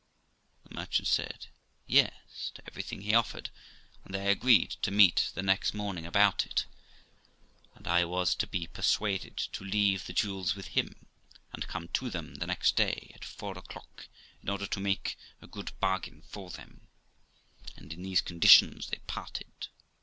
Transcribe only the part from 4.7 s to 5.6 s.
to meet the